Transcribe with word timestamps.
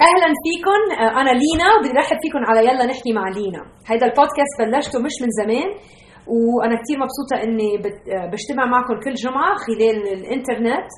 أهلا 0.00 0.28
فيكم 0.44 0.80
أنا 1.20 1.30
لينا 1.30 1.68
بدي 1.80 1.98
أرحب 1.98 2.16
فيكم 2.22 2.38
على 2.48 2.60
يلا 2.68 2.86
نحكي 2.86 3.12
مع 3.12 3.28
لينا. 3.28 3.62
هيدا 3.86 4.06
البودكاست 4.06 4.54
بلشته 4.60 4.98
مش 5.06 5.16
من 5.22 5.30
زمان 5.40 5.68
وأنا 6.26 6.74
كثير 6.82 6.96
مبسوطة 7.04 7.36
إني 7.44 7.70
بجتمع 8.32 8.64
معكم 8.66 8.94
كل 9.04 9.14
جمعة 9.14 9.54
خلال 9.66 9.98
الإنترنت. 10.18 10.88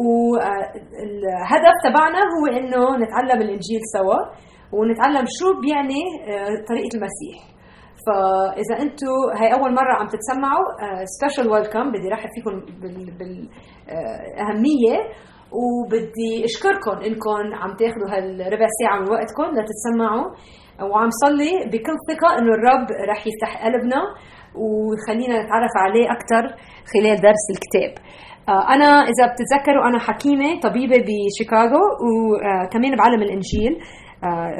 والهدف 0.00 1.76
تبعنا 1.84 2.20
هو 2.34 2.44
إنه 2.58 2.82
نتعلم 3.04 3.38
الإنجيل 3.42 3.80
سوا 3.96 4.18
ونتعلم 4.72 5.24
شو 5.38 5.48
بيعني 5.60 6.02
طريقة 6.68 6.92
المسيح. 6.96 7.36
فإذا 8.06 8.74
أنتم 8.82 9.06
هي 9.40 9.48
أول 9.52 9.74
مرة 9.74 9.92
عم 10.00 10.06
تتسمعوا 10.06 10.64
سبيشال 11.14 11.46
ويلكم 11.52 11.90
بدي 11.92 12.08
رحب 12.12 12.28
فيكم 12.34 12.54
بالاهميه 13.18 14.96
وبدي 15.60 16.44
أشكركم 16.44 16.96
إنكم 17.06 17.54
عم 17.60 17.76
تاخذوا 17.76 18.08
هالربع 18.14 18.66
ساعة 18.80 18.96
من 19.00 19.08
وقتكم 19.12 19.48
لتتسمعوا. 19.56 20.26
وعم 20.90 21.10
صلي 21.24 21.52
بكل 21.72 21.96
ثقة 22.08 22.38
إنه 22.38 22.52
الرب 22.54 22.86
رح 23.10 23.20
يفتح 23.26 23.64
قلبنا 23.64 24.00
ويخلينا 24.54 25.42
نتعرف 25.42 25.74
عليه 25.76 26.06
أكثر 26.16 26.56
خلال 26.92 27.16
درس 27.20 27.44
الكتاب. 27.54 27.92
أنا 28.48 28.86
إذا 28.86 29.24
بتتذكروا 29.32 29.88
أنا 29.88 29.98
حكيمة 29.98 30.60
طبيبة 30.60 31.04
بشيكاغو 31.08 31.82
وكمان 32.04 32.96
بعلم 32.96 33.22
الإنجيل. 33.22 33.78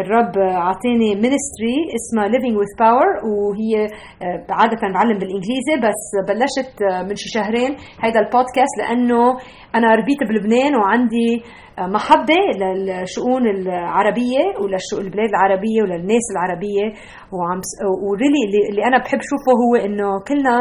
الرب 0.01 0.39
أعطاني 0.39 1.15
مينستري 1.15 1.77
اسمها 1.97 2.29
Living 2.29 2.55
with 2.61 2.73
Power 2.83 3.11
وهي 3.25 3.89
عادة 4.51 4.81
بعلم 4.95 5.19
بالإنجليزي 5.19 5.77
بس 5.83 6.05
بلشت 6.29 6.83
من 7.09 7.17
شي 7.17 7.29
شهرين 7.29 7.77
هذا 8.01 8.21
البودكاست 8.21 8.75
لأنه 8.79 9.37
أنا 9.75 9.95
ربيت 9.95 10.19
بلبنان 10.29 10.77
وعندي 10.77 11.43
محبة 11.79 12.35
للشؤون 12.61 13.47
العربية 13.49 14.43
وللبلاد 14.61 15.29
العربية 15.29 15.83
وللناس 15.83 16.23
العربية. 16.35 16.85
وعم 17.33 17.61
وريلي 18.11 18.69
اللي 18.71 18.85
أنا 18.85 18.99
بحب 18.99 19.19
شوفه 19.23 19.53
هو 19.63 19.85
إنه 19.87 20.21
كلنا 20.29 20.57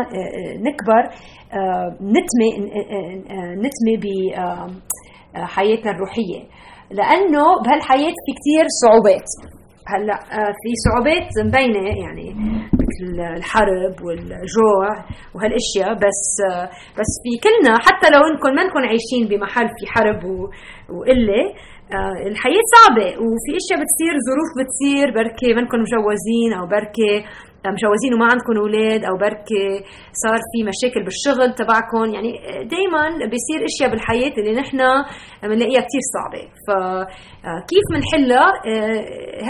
نكبر 0.67 1.03
نتمي 2.01 2.49
نتمي 3.65 3.95
بحياتنا 5.33 5.91
الروحية. 5.91 6.39
لأنه 6.99 7.45
بهالحياة 7.63 8.15
في 8.25 8.31
كثير 8.39 8.65
صعوبات. 8.83 9.29
هلأ 9.87 10.19
في 10.61 10.71
صعوبات 10.85 11.29
مبينة 11.47 11.83
يعني 12.03 12.27
مثل 12.83 13.07
الحرب 13.37 13.95
والجوع 14.05 14.87
وهالأشياء 15.35 15.93
بس 16.03 16.23
بس 16.99 17.11
في 17.23 17.31
كلنا 17.45 17.73
حتى 17.85 18.07
لو 18.13 18.21
إنكم 18.29 18.55
ما 18.55 18.61
إنكم 18.61 18.79
عايشين 18.91 19.23
بمحل 19.29 19.67
في 19.77 19.83
حرب 19.93 20.23
وقلة 20.95 21.43
الحياة 22.31 22.65
صعبة. 22.75 23.07
وفي 23.25 23.51
أشياء 23.61 23.77
بتصير 23.83 24.13
ظروف 24.27 24.49
بتصير 24.59 25.07
بركي 25.17 25.53
منكم 25.53 25.77
مجوزين 25.85 26.51
أو 26.59 26.65
بركي 26.75 27.15
مجوزين 27.71 28.13
وما 28.13 28.25
عندكم 28.31 28.57
أولاد 28.57 29.01
أو 29.05 29.17
بركي 29.17 29.67
صار 30.23 30.39
في 30.51 30.59
مشاكل 30.69 31.01
بالشغل 31.07 31.55
تبعكم 31.55 32.13
يعني 32.15 32.31
دائما 32.73 33.03
بيصير 33.31 33.59
أشياء 33.69 33.89
بالحياة 33.91 34.33
اللي 34.37 34.53
نحن 34.61 34.77
بنلاقيها 35.43 35.81
كثير 35.87 36.03
صعبة. 36.15 36.43
فكيف 36.67 37.85
بنحلها 37.93 38.47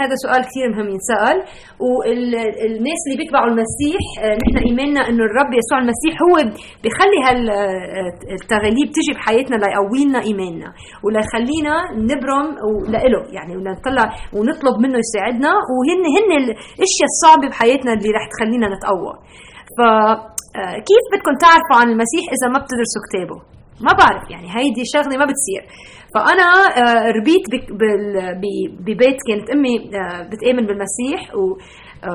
هذا 0.00 0.14
سؤال 0.24 0.40
كثير 0.48 0.66
مهم 0.74 0.88
ينسأل. 0.94 1.36
والناس 1.84 3.00
اللي 3.06 3.18
بيتبعوا 3.20 3.48
المسيح 3.52 4.02
نحن 4.42 4.56
إيماننا 4.68 5.00
إنه 5.08 5.24
الرب 5.28 5.50
يسوع 5.60 5.78
المسيح 5.84 6.14
هو 6.26 6.34
بيخلي 6.82 7.18
هالتغليب 7.26 8.88
تجي 8.96 9.12
بحياتنا 9.14 9.56
ليقوي 9.56 10.04
لنا 10.04 10.20
إيماننا 10.28 10.68
وليخلينا 11.04 11.74
نبرم 12.10 12.46
لإله 12.92 13.22
يعني 13.36 13.52
ونطلع 13.56 14.06
ونطلب 14.36 14.76
منه 14.82 14.98
يساعدنا. 15.04 15.52
وهن 15.74 16.02
هن 16.16 16.30
الأشياء 16.42 17.08
الصعبة 17.12 17.48
بحياتنا 17.48 17.92
اللي 18.04 18.16
رح 18.18 18.24
تخلينا 18.32 18.66
نتقوى. 18.74 19.14
فكيف 19.76 21.04
بدكم 21.12 21.34
تعرفوا 21.44 21.76
عن 21.80 21.88
المسيح 21.92 22.24
إذا 22.34 22.46
ما 22.54 22.58
بتدرسوا 22.64 23.02
كتابه؟ 23.06 23.38
ما 23.86 23.92
بعرف 24.00 24.24
يعني 24.30 24.48
هيدي 24.56 24.82
شغلة 24.94 25.16
ما 25.22 25.26
بتصير. 25.30 25.62
فأنا 26.14 26.46
ربيت 27.18 27.44
ببيت 28.86 29.18
كانت 29.28 29.46
أمي 29.54 29.74
بتآمن 30.30 30.64
بالمسيح 30.66 31.20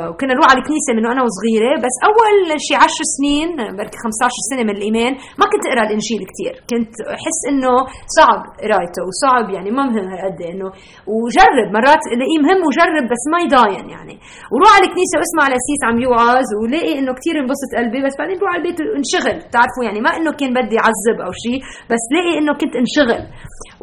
وكنا 0.10 0.34
نروح 0.34 0.48
على 0.52 0.60
الكنيسة 0.62 0.92
من 0.98 1.04
وأنا 1.08 1.22
وصغيرة 1.28 1.74
بس 1.86 1.96
أول 2.10 2.36
شي 2.66 2.76
عشر 2.84 3.04
سنين 3.18 3.50
بركي 3.78 3.98
15 4.04 4.42
سنة 4.52 4.64
من 4.68 4.76
الإيمان 4.78 5.14
ما 5.40 5.46
كنت 5.52 5.64
أقرأ 5.70 5.84
الإنجيل 5.88 6.22
كتير. 6.32 6.54
كنت 6.72 6.94
أحس 7.18 7.40
إنه 7.52 7.74
صعب 8.18 8.42
قرايته 8.64 9.02
وصعب 9.08 9.46
يعني 9.56 9.70
ما 9.78 9.84
مهم 9.90 10.08
هالقد 10.12 10.40
إنه 10.52 10.68
وجرب 11.14 11.68
مرات 11.78 12.04
الاقيه 12.16 12.40
مهم 12.46 12.62
وجرب 12.68 13.06
بس 13.14 13.24
ما 13.34 13.40
يضاين 13.46 13.86
يعني. 13.96 14.16
وروح 14.54 14.70
على 14.76 14.86
الكنيسة 14.88 15.16
واسمع 15.20 15.46
لسيس 15.54 15.82
عم 15.88 15.98
يوعظ 16.06 16.48
ولاقي 16.62 16.94
إنه 17.00 17.12
كتير 17.20 17.36
انبسط 17.42 17.70
قلبي 17.80 18.00
بس 18.06 18.14
بعدين 18.20 18.38
بروح 18.40 18.52
على 18.54 18.62
البيت 18.62 18.78
انشغل. 19.00 19.36
بتعرفوا 19.48 19.84
يعني 19.88 20.00
ما 20.06 20.12
إنه 20.18 20.32
كان 20.40 20.52
بدي 20.60 20.78
أعذب 20.84 21.18
أو 21.26 21.32
شيء 21.44 21.60
بس 21.92 22.04
لاقي 22.14 22.34
إنه 22.40 22.52
كنت 22.62 22.74
انشغل. 22.82 23.22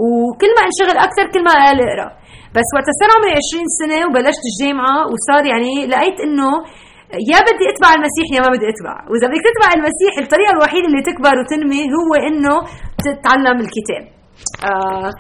وكل 0.03 0.51
ما 0.57 0.63
انشغل 0.69 0.97
أكثر 1.07 1.25
كل 1.35 1.43
ما 1.49 1.53
أقرأ. 1.73 2.09
بس 2.57 2.69
وقت 2.77 2.89
صار 2.99 3.09
عمري 3.17 3.33
20 3.41 3.65
سنة 3.81 3.99
وبلشت 4.07 4.45
الجامعة 4.51 4.97
وصار 5.13 5.43
يعني 5.53 5.73
لقيت 5.93 6.19
إنه 6.27 6.51
يا 7.31 7.39
بدي 7.49 7.65
أتبع 7.73 7.91
المسيح 7.99 8.27
يا 8.35 8.41
ما 8.45 8.51
بدي 8.55 8.67
أتبع. 8.73 8.95
وإذا 9.11 9.27
بدك 9.31 9.43
تتبع 9.49 9.71
المسيح 9.79 10.13
الطريقة 10.23 10.53
الوحيدة 10.57 10.87
اللي 10.91 11.03
تكبر 11.11 11.35
وتنمي 11.41 11.83
هو 11.97 12.11
إنه 12.29 12.55
تتعلم 13.07 13.57
الكتاب. 13.65 14.03
آه 14.71 15.11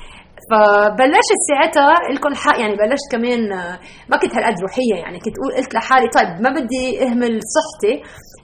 فبلشت 0.51 1.39
ساعتها 1.51 1.95
لكم 2.15 2.29
الحق 2.29 2.59
يعني 2.61 2.75
بلشت 2.77 3.07
كمان 3.13 3.41
ما 4.11 4.17
كنت 4.21 4.33
هالقد 4.37 4.61
روحية 4.67 4.97
يعني 5.05 5.19
كنت 5.25 5.37
قلت 5.43 5.75
لحالي 5.75 6.09
طيب 6.17 6.29
ما 6.45 6.51
بدي 6.57 6.85
أهمل 7.05 7.41
صحتي. 7.57 7.95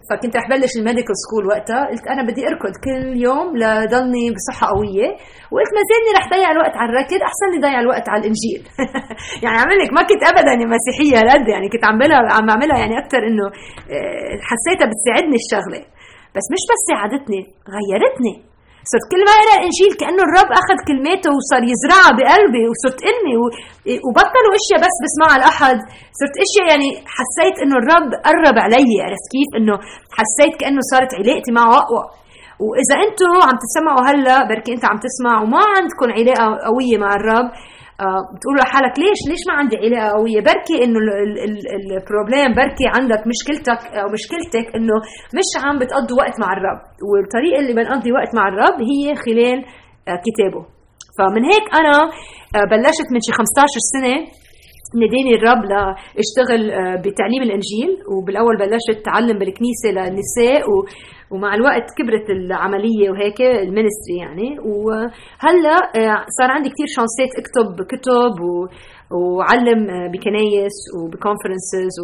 فكنت 0.08 0.36
رح 0.36 0.46
بلش 0.52 0.72
ال 0.80 0.85
medical 0.85 1.16
school 1.24 1.44
وقتها. 1.52 1.80
قلت 1.90 2.06
أنا 2.14 2.22
بدي 2.28 2.42
أركض 2.50 2.74
كل 2.84 3.04
يوم 3.26 3.46
لضلني 3.62 4.24
بصحة 4.34 4.66
قوية. 4.74 5.08
وقلت 5.52 5.72
ما 5.76 5.82
زالني 5.90 6.10
رح 6.18 6.24
ضيع 6.34 6.48
الوقت 6.56 6.74
على 6.80 6.88
الركض 6.92 7.20
أحسن 7.28 7.48
لي 7.52 7.58
ضيع 7.66 7.78
الوقت 7.84 8.06
على 8.08 8.20
الإنجيل. 8.22 8.62
يعني 9.44 9.56
عمل 9.62 9.76
لك 9.82 9.90
ما 9.96 10.02
كنت 10.10 10.22
ابدا 10.30 10.52
مسيحية 10.74 11.16
هالقد 11.20 11.46
يعني 11.54 11.66
كنت 11.72 11.84
عم 11.88 11.98
بعملها 11.98 12.18
عم 12.36 12.46
بعملها 12.50 12.78
يعني 12.82 12.94
أكثر 13.02 13.20
إنه 13.28 13.46
حسيتها 14.50 14.86
بتساعدني 14.90 15.36
الشغلة. 15.42 15.80
بس 16.36 16.46
مش 16.54 16.62
بس 16.70 16.80
ساعدتني 16.90 17.40
غيرتني. 17.76 18.51
صرت 18.90 19.04
كل 19.12 19.20
ما 19.26 19.32
اقرا 19.38 19.54
الانجيل 19.60 19.92
كأنه 20.00 20.22
الرب 20.28 20.50
أخذ 20.60 20.78
كلماته 20.88 21.30
وصار 21.36 21.62
يزرعها 21.72 22.10
بقلبي 22.18 22.62
وصرت 22.70 23.00
انمي 23.10 23.34
وبطلوا 24.06 24.52
إشياء 24.60 24.78
بس 24.84 24.96
بسمعها 25.04 25.36
لاحد 25.42 25.78
صرت 26.20 26.34
إشياء 26.46 26.66
يعني 26.72 26.88
حسيت 27.16 27.56
إنه 27.62 27.76
الرب 27.82 28.08
قرب 28.26 28.56
علي 28.64 28.92
عرفت 29.06 29.26
كيف؟ 29.34 29.50
إنه 29.58 29.74
حسيت 30.18 30.52
كأنه 30.60 30.80
صارت 30.92 31.10
علاقتي 31.20 31.50
معه 31.58 31.72
أقوى. 31.82 32.04
وإذا 32.66 32.94
أنتم 33.04 33.30
عم 33.48 33.56
تسمعوا 33.64 34.02
هلأ 34.08 34.36
بركي 34.48 34.72
أنت 34.76 34.84
عم 34.90 34.98
تسمع 35.06 35.34
وما 35.42 35.62
عندكم 35.76 36.06
علاقة 36.18 36.44
قوية 36.68 36.96
مع 37.04 37.10
الرب 37.18 37.48
آه 38.02 38.20
بتقول 38.34 38.54
لحالك 38.60 38.94
ليش 39.02 39.20
ليش 39.30 39.42
ما 39.48 39.54
عندي 39.60 39.76
علاقة؟ 39.82 40.08
قويه 40.18 40.40
بركي 40.48 40.76
إنه 40.84 40.98
البروبليم 41.98 42.50
بركي 42.60 42.86
عندك 42.96 43.22
مشكلتك 43.32 43.80
أو 44.00 44.06
مشكلتك 44.16 44.66
إنه 44.76 44.96
مش 45.38 45.48
عم 45.64 45.74
بتقضي 45.82 46.14
وقت 46.20 46.36
مع 46.42 46.50
الرب. 46.56 46.80
والطريقة 47.10 47.58
اللي 47.62 47.74
بنقضي 47.78 48.10
وقت 48.18 48.30
مع 48.38 48.44
الرب 48.52 48.78
هي 48.92 49.04
خلال 49.24 49.58
آه 50.08 50.18
كتابه. 50.26 50.62
فمن 51.16 51.42
هيك 51.52 51.66
أنا 51.80 51.94
آه 52.56 52.66
بلشت 52.72 53.08
من 53.14 53.20
شي 53.26 53.32
15 53.32 53.80
سنة 53.94 54.16
ناداني 55.00 55.32
الرب 55.38 55.62
لاشتغل 55.64 56.62
بتعليم 57.04 57.42
الإنجيل 57.42 57.90
وبالأول 58.12 58.56
بلشت 58.58 59.00
أتعلم 59.00 59.38
بالكنيسة 59.38 59.88
للنساء 59.90 60.62
و 60.70 60.84
ومع 61.30 61.54
الوقت 61.54 61.86
كبرت 61.98 62.30
العملية 62.30 63.10
وهيك 63.10 63.40
ال 63.40 63.49
ministry 63.49 64.16
يعني. 64.18 64.48
وهلأ 64.60 65.76
صار 66.38 66.50
عندي 66.50 66.68
كثير 66.68 66.86
chance 66.96 67.25
ات 67.25 67.30
أكتب 67.40 67.86
كتب 67.92 68.34
و... 68.44 68.66
وعلم 69.18 69.80
بكنايس 70.12 70.76
وب 70.96 71.12
conferences 71.12 71.96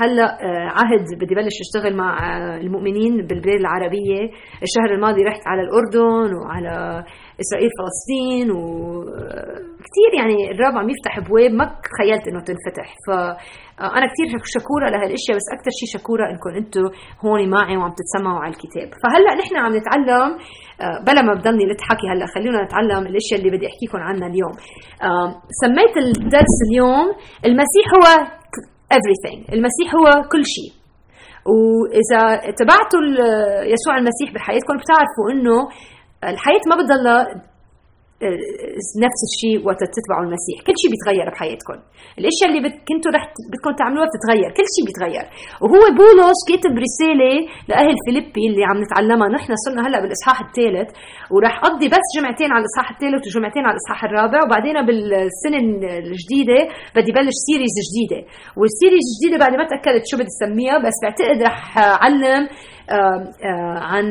وهلا 0.00 0.38
عهد 0.76 1.06
بدي 1.20 1.34
بلش 1.34 1.60
أشتغل 1.60 1.96
مع 1.96 2.36
المؤمنين 2.56 3.26
بالبلاد 3.26 3.60
العربية. 3.60 4.20
الشهر 4.62 4.94
الماضي 4.94 5.22
رحت 5.24 5.42
على 5.46 5.62
الأردن 5.62 6.34
وعلى 6.34 7.04
إسرائيل 7.42 7.70
فلسطين 7.78 8.50
وكثير 8.50 10.10
يعني 10.18 10.50
الرب 10.50 10.74
عم 10.78 10.88
يفتح 10.90 11.18
ابواب 11.18 11.50
ما 11.50 11.64
تخيلت 11.64 12.28
إنه 12.28 12.40
تنفتح. 12.40 12.94
فانا 13.06 14.06
كثير 14.10 14.26
شكورة 14.56 14.86
لهالأشياء 14.90 15.36
بس 15.38 15.48
أكثر 15.56 15.70
شيء 15.80 15.88
شكورة 16.00 16.24
إنكم 16.30 16.50
أنتم 16.60 16.86
هون 17.24 17.50
معي 17.50 17.76
وعم 17.76 17.92
تتسمعوا 18.00 18.40
على 18.40 18.52
الكتاب. 18.54 18.88
فهلا 19.02 19.30
نحن 19.40 19.56
عم 19.56 19.72
نتعلم 19.76 20.30
بلا 21.06 21.22
ما 21.22 21.34
بضلني 21.34 21.64
لتحكي 21.70 22.06
هلا 22.12 22.26
خلونا 22.34 22.64
نتعلم 22.64 23.06
الأشياء 23.10 23.40
اللي 23.40 23.50
بدي 23.56 23.66
أحكيكم 23.66 23.98
عنها 23.98 24.28
اليوم. 24.32 24.54
سميت 25.62 25.94
الدرس 26.04 26.56
اليوم 26.68 27.06
المسيح 27.48 27.86
هو 27.96 28.06
everything. 28.98 29.38
المسيح 29.52 29.88
هو 29.98 30.06
كل 30.32 30.42
شيء. 30.54 30.72
وإذا 31.54 32.20
تبعتوا 32.60 33.00
يسوع 33.74 33.94
المسيح 33.98 34.28
بحياتكم 34.34 34.74
بتعرفوا 34.82 35.26
إنه 35.32 35.58
الحياة 36.32 36.60
ما 36.70 36.76
بتضلها 36.80 37.26
نفس 39.04 39.20
الشيء 39.28 39.56
وقت 39.66 39.80
تتبعوا 39.96 40.24
المسيح. 40.26 40.56
كل 40.66 40.76
شيء 40.80 40.90
بيتغير 40.94 41.26
بحياتكم. 41.32 41.78
الأشياء 42.20 42.46
اللي 42.50 42.60
بت... 42.64 42.74
كنتوا 42.88 43.10
رح 43.16 43.24
بدكم 43.50 43.72
تعملوها 43.80 44.06
بتتغير. 44.10 44.50
كل 44.58 44.66
شيء 44.74 44.84
بيتغير. 44.88 45.26
وهو 45.62 45.82
بولس 46.00 46.40
كاتب 46.48 46.74
رسالة 46.86 47.32
لأهل 47.68 47.96
فيليبي 48.04 48.44
اللي 48.48 48.62
عم 48.70 48.78
نتعلمها. 48.84 49.28
نحن 49.36 49.50
صرنا 49.64 49.82
هلأ 49.86 49.98
بالإصحاح 50.02 50.38
الثالث 50.46 50.88
وراح 51.32 51.54
اقضي 51.68 51.86
بس 51.94 52.06
جمعتين 52.16 52.48
على 52.54 52.62
الإصحاح 52.64 52.88
الثالث 52.94 53.22
وجمعتين 53.26 53.62
على 53.66 53.74
الإصحاح 53.76 54.00
الرابع 54.08 54.38
وبعدين 54.44 54.76
بالسنة 54.86 55.58
الجديدة 56.08 56.60
بدي 56.96 57.10
بلش 57.16 57.36
سيريز 57.48 57.74
جديدة. 57.88 58.20
والسيريز 58.58 59.04
الجديدة 59.12 59.36
بعد 59.44 59.52
ما 59.60 59.64
تأكدت 59.72 60.04
شو 60.10 60.16
بدي 60.20 60.30
اسميها 60.34 60.76
بس 60.84 60.96
بعتقد 61.02 61.38
رح 61.48 61.78
أعلم 61.78 62.42
عن 63.92 64.04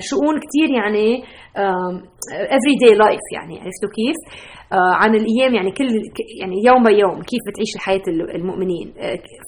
شؤون 0.00 0.34
كثير 0.44 0.70
يعني 0.78 1.22
every 2.58 2.76
day 2.82 2.94
life 3.04 3.26
يعني 3.34 3.54
عرفتوا 3.54 3.90
كيف؟ 3.96 4.16
عن 4.72 5.14
الأيام 5.14 5.54
يعني 5.54 5.70
كل 5.70 5.88
يعني 6.40 6.56
يوم 6.64 6.82
بيوم 6.84 7.22
كيف 7.22 7.42
بتعيش 7.48 7.72
الحياة 7.76 8.02
المؤمنين. 8.34 8.94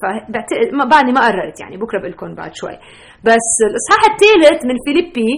فبعتقد 0.01 0.89
بعدني 0.91 1.13
ما 1.13 1.21
قررت 1.27 1.61
يعني 1.61 1.77
بكرة 1.77 1.99
بقول 1.99 2.13
لكم 2.13 2.35
بعد 2.35 2.55
شوي. 2.55 2.77
بس 3.25 3.49
الإصحاح 3.69 4.03
الثالث 4.13 4.61
من 4.65 4.77
فيليبي 4.87 5.33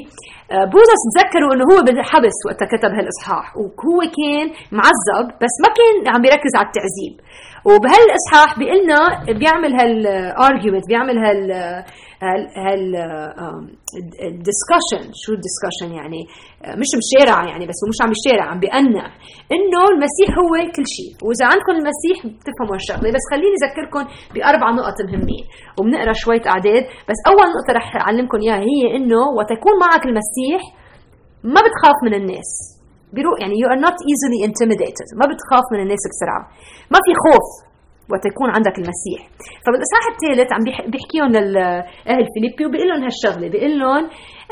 بولس 0.73 1.03
تذكروا 1.15 1.55
إنه 1.55 1.65
هو 1.73 1.83
بالحبس 1.87 2.37
وقت 2.47 2.65
كتب 2.75 2.91
هالإصحاح 2.99 3.57
وهو 3.57 4.01
كان 4.19 4.47
معذب 4.79 5.27
بس 5.43 5.55
ما 5.65 5.71
كان 5.79 6.15
عم 6.15 6.23
بيركز 6.23 6.53
على 6.57 6.67
التعذيب. 6.71 7.15
وبهالإصحاح 7.65 8.59
بيقول 8.59 8.79
لنا 8.85 9.01
بيعمل 9.41 9.73
هال 9.81 10.02
argument 10.02 10.87
بيعمل 10.89 11.19
هال 11.19 11.51
هال 12.67 12.83
ال 14.31 14.37
discussion 14.37 15.03
شو 15.23 15.31
ال 15.39 15.43
discussion 15.43 15.89
يعني؟ 15.99 16.21
مش 16.83 16.91
مشارع 17.01 17.39
يعني 17.51 17.65
بس 17.71 17.79
مش 17.91 17.99
عم 18.05 18.11
يشارع 18.17 18.45
عم 18.51 18.59
بيقنع 18.65 19.07
إنه 19.57 19.83
المسيح 19.93 20.31
هو 20.41 20.53
كل 20.77 20.87
شيء. 20.97 21.13
وإذا 21.25 21.45
عندكم 21.53 21.75
المسيح 21.81 22.17
بتفهموا 22.39 22.75
هالشغلة. 22.77 23.09
بس 23.17 23.25
خليني 23.33 23.57
أذكركم 23.59 24.05
بأربع 24.35 24.69
نقط 24.79 24.97
مهمين 25.09 25.45
وبنقرأ 25.79 26.15
شوية 26.25 26.45
أعداد. 26.53 26.85
بس 27.09 27.19
أول 27.31 27.47
نقطة 27.55 27.71
رح 27.79 27.87
أعلمكم 28.05 28.39
إياها 28.45 28.63
هي 28.71 28.81
إنه 28.97 29.23
وقت 29.39 29.51
يكون 29.57 29.75
معك 29.85 30.03
المسيح 30.11 30.61
ما 31.55 31.61
بتخاف 31.67 31.99
من 32.07 32.15
الناس. 32.21 32.51
بيروق 33.15 33.37
يعني 33.43 33.55
you 33.61 33.69
are 33.73 33.81
not 33.87 33.97
easily 34.11 34.41
intimidated. 34.49 35.09
ما 35.21 35.27
بتخاف 35.31 35.65
من 35.73 35.81
الناس 35.85 36.03
بسرعة. 36.11 36.43
ما 36.93 36.99
في 37.07 37.13
خوف. 37.25 37.70
وقت 38.13 38.25
يكون 38.33 38.49
عندك 38.57 38.77
المسيح. 38.83 39.21
فبالاصحاح 39.65 40.05
الثالث 40.13 40.49
عم 40.57 40.63
بيحكيهم 40.93 41.31
لأهل 41.57 42.25
فيليبي 42.33 42.63
وبيقول 42.67 42.89
لهم 42.91 43.03
هالشغلة. 43.09 43.47
بيقول 43.53 43.75
لهم 43.83 44.05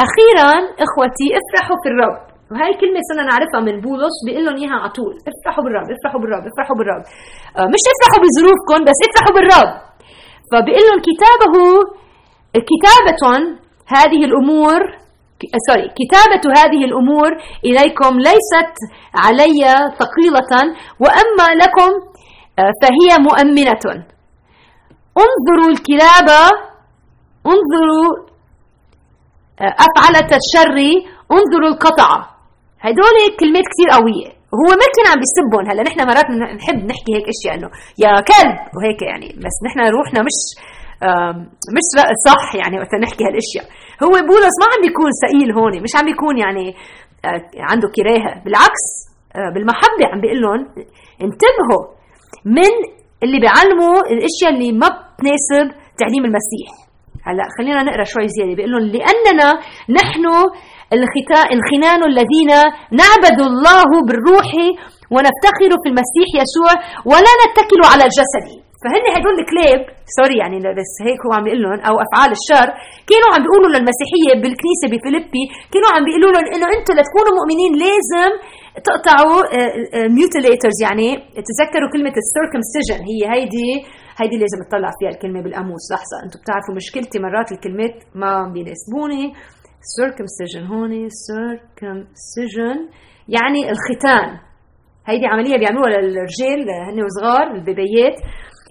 أخيرا 0.07 0.53
إخوتي 0.85 1.29
افرحوا 1.41 1.77
في 1.83 1.89
الرب. 1.93 2.19
وهي 2.51 2.71
كلمة 2.81 3.01
صرنا 3.09 3.25
نعرفها 3.31 3.61
من 3.69 3.77
بولس. 3.87 4.17
بيقول 4.27 4.43
لهم 4.45 4.57
إياها 4.61 4.77
على 4.81 4.91
طول. 4.99 5.15
افرحوا 5.31 5.63
بالرب 5.65 5.89
افرحوا 5.97 6.21
بالرب 6.23 6.45
افرحوا 6.51 6.77
بالرب. 6.79 7.03
آه 7.59 7.69
مش 7.75 7.83
افرحوا 7.93 8.21
بظروفكم 8.25 8.79
بس 8.89 8.99
افرحوا 9.09 9.35
بالرب. 9.37 9.71
فبيقول 10.51 10.85
لهم 10.89 11.01
كتابه 11.09 11.55
كتابة 12.71 13.25
هذه 13.97 14.25
الأمور 14.29 14.81
سوري 15.69 15.89
كتابة 16.01 16.45
هذه 16.61 16.85
الأمور 16.85 17.31
إليكم 17.65 18.19
ليست 18.19 18.75
علي 19.15 19.63
ثقيلة 20.01 20.53
وأما 21.01 21.49
لكم 21.63 21.91
فهي 22.81 23.11
مؤمنة. 23.29 24.05
انظروا 25.25 25.71
الكلابة 25.75 26.43
انظروا 27.47 28.29
أفعلة 29.61 30.31
الشر 30.41 30.79
انظروا 31.33 31.69
القطعة 31.69 32.19
هدول 32.81 33.17
كلمات 33.41 33.65
كثير 33.73 33.89
قوية. 33.99 34.39
هو 34.61 34.69
ما 34.81 34.87
كان 34.95 35.07
عم 35.13 35.19
بيسبهم 35.23 35.71
هلا. 35.71 35.83
نحن 35.83 36.01
مرات 36.01 36.25
نحب 36.61 36.79
نحكي 36.91 37.11
هيك 37.17 37.27
أشياء 37.35 37.55
إنه 37.55 37.71
يا 37.99 38.11
كلب 38.31 38.57
وهيك 38.77 39.03
يعني. 39.03 39.29
بس 39.45 39.57
نحن 39.67 39.79
روحنا 39.97 40.21
مش 40.29 40.39
مش 41.77 41.87
صح 42.29 42.45
يعني 42.61 42.79
وقت 42.79 42.95
نحكي 43.03 43.25
هالأشياء. 43.25 43.67
هو 44.05 44.15
بولس 44.31 44.55
ما 44.61 44.67
عم 44.73 44.81
بيكون 44.87 45.11
ثقيل 45.23 45.53
هون 45.53 45.83
مش 45.83 45.93
عم 45.97 46.05
بيكون 46.05 46.39
يعني 46.39 46.75
عنده 47.71 47.89
كراهة. 47.97 48.43
بالعكس 48.45 48.85
بالمحبة 49.55 50.05
عم 50.13 50.21
بيقول 50.21 50.41
لهم 50.43 50.61
انتبهوا. 51.25 51.98
من 52.45 52.73
اللي 53.23 53.39
بيعلموا 53.41 53.97
الأشياء 54.13 54.51
اللي 54.55 54.73
ما 54.73 54.89
بتناسب 54.89 55.67
تعليم 56.01 56.25
المسيح. 56.25 56.69
هلأ 57.27 57.45
خلينا 57.59 57.83
نقرأ 57.83 58.05
شوي 58.05 58.29
زيادة. 58.29 58.55
بيقول 58.57 58.73
لهم 58.73 58.87
لأننا 58.97 59.49
نحن 59.99 60.25
الخنان 61.57 62.01
الذين 62.13 62.51
نعبد 63.01 63.39
الله 63.51 63.91
بالروح 64.07 64.51
ونفتخر 65.15 65.71
في 65.83 65.89
المسيح 65.93 66.29
يسوع 66.43 66.73
ولا 67.11 67.33
نتكل 67.43 67.81
على 67.93 68.05
الجسد. 68.09 68.47
فهن 68.83 69.05
هدول 69.17 69.35
الكلاب 69.43 69.81
sorry 70.19 70.37
يعني 70.43 70.57
بس 70.81 70.93
هيك 71.07 71.21
هو 71.27 71.33
عم 71.37 71.45
بيقول 71.47 71.61
لهم 71.63 71.81
أو 71.89 71.95
أفعال 72.05 72.31
الشر 72.39 72.69
كانوا 73.11 73.31
عم 73.35 73.41
بيقولوا 73.45 73.71
للمسيحية 73.75 74.33
بالكنيسة 74.43 74.87
بفيليبي 74.93 75.45
كانوا 75.73 75.91
عم 75.95 76.03
بيقولوا 76.07 76.31
لهم 76.35 76.47
إنه 76.55 76.67
أنتم 76.77 76.93
لتكونوا 76.99 77.33
مؤمنين 77.39 77.73
لازم 77.85 78.31
تقطعوا 78.89 79.39
mutilators 80.17 80.79
يعني 80.83 81.09
تذكروا 81.49 81.91
كلمة 81.93 82.15
ال 82.23 82.29
circumcision 82.29 83.01
هي 83.11 83.21
هيدي 83.35 83.71
هيدي 84.21 84.37
لازم 84.43 84.59
تطلع 84.69 84.91
فيها 84.99 85.11
الكلمة 85.15 85.43
بالقاموس 85.43 85.85
لحظة 85.93 86.17
أنتم 86.25 86.41
بتعرفوا 86.43 86.75
مشكلتي 86.75 87.19
مرات 87.19 87.53
الكلمات 87.53 87.97
ما 88.15 88.53
بيناسبوني. 88.55 89.33
circumcision 89.99 90.63
هون 90.71 91.09
circumcision 91.09 92.77
يعني 93.29 93.71
الختان. 93.71 94.39
هيدي 95.07 95.27
عملية 95.27 95.59
بيعملوها 95.59 95.89
للرجال 95.91 96.61
هن 96.89 97.03
وصغار 97.05 97.47
البيبيات 97.55 98.17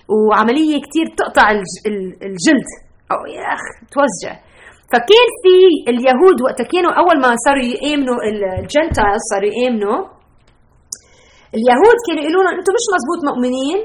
وعملية 0.10 0.82
كتير 0.86 1.06
تقطع 1.18 1.52
الجلد. 2.26 2.70
أو 3.12 3.20
يا 3.36 3.48
اخ 3.56 3.64
توزجه 3.92 4.47
فكان 4.92 5.28
في 5.44 5.56
اليهود 5.92 6.38
وقت 6.46 6.60
كانوا 6.74 6.92
أول 7.02 7.16
ما 7.24 7.30
صاروا 7.46 7.66
يآمنوا 7.74 8.18
الجنتايل 8.60 9.20
صاروا 9.32 9.52
يآمنوا 9.60 9.98
اليهود 11.58 11.98
كانوا 12.08 12.22
يقولوا 12.24 12.44
لهم 12.44 12.56
أنتم 12.60 12.74
مش 12.78 12.86
مزبوط 12.96 13.20
مؤمنين؟ 13.30 13.80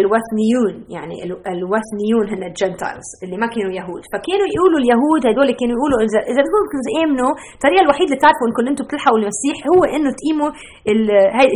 الوثنيون 0.00 0.74
يعني 0.94 1.16
الوثنيون 1.54 2.24
هن 2.32 2.42
ال 2.50 2.56
Gentiles 2.56 3.08
اللي 3.22 3.36
ما 3.42 3.46
كانوا 3.54 3.72
يهود. 3.80 4.02
فكانوا 4.12 4.48
يقولوا 4.54 4.78
اليهود 4.82 5.22
هدول 5.30 5.48
كانوا 5.60 5.74
يقولوا 5.76 5.98
اذا 6.06 6.20
إذا 6.30 6.40
بدكم 6.46 6.80
تآمنوا 6.88 7.32
الطريقة 7.56 7.82
الوحيدة 7.86 8.10
اللي 8.10 8.22
تعرفوا 8.24 8.46
إنكم 8.48 8.62
أنتم 8.70 8.84
بتلحقوا 8.86 9.18
المسيح 9.22 9.56
هو 9.72 9.80
إنه 9.94 10.10
تقيموا 10.18 10.50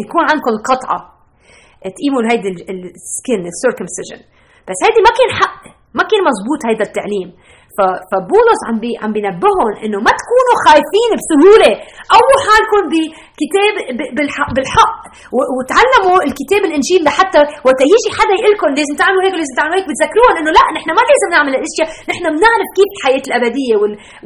يكون 0.02 0.24
عندكم 0.30 0.52
القطعة. 0.56 0.98
تقيموا 1.96 2.20
هيدي 2.30 2.48
ال 2.98 3.07
skin 3.07 3.40
ال 3.52 3.57
circumcision 3.57 4.20
بس 4.68 4.78
هيدي 4.84 5.00
ما 5.06 5.12
كان 5.18 5.30
حق 5.40 5.58
ما 5.98 6.02
كان 6.10 6.20
مزبوط 6.28 6.60
هيدا 6.68 6.84
التعليم. 6.90 7.28
فبولس 8.10 8.60
عم 8.68 8.76
بي 8.82 8.90
عم 9.02 9.10
بينبههم 9.16 9.72
إنه 9.84 9.98
ما 10.06 10.12
تكونوا 10.20 10.56
خايفين 10.66 11.10
بسهولة. 11.18 11.72
قووا 12.14 12.38
حالكم 12.46 12.82
بكتاب 12.92 13.74
بالحق, 14.56 14.96
وتعلموا 15.56 16.18
الكتاب 16.28 16.62
الإنجيل 16.68 17.00
لحتى 17.06 17.40
وقت 17.66 17.80
يجي 17.94 18.08
حدا 18.18 18.34
يقول 18.38 18.52
لكم 18.56 18.68
لازم 18.78 18.94
تعملوا 19.02 19.22
هيك 19.26 19.34
لازم 19.40 19.54
تعملوا 19.58 19.76
هيك 19.78 19.86
بتذكروهم 19.90 20.34
إنه 20.40 20.50
لا 20.58 20.64
نحن 20.76 20.88
ما 20.98 21.02
لازم 21.10 21.28
نعمل 21.36 21.52
الاشياء 21.58 21.88
نحن 22.10 22.24
بنعرف 22.36 22.68
كيف 22.78 22.90
الحياة 22.96 23.24
الأبدية 23.30 23.74